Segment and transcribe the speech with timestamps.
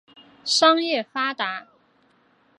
[0.43, 1.67] 商业发达。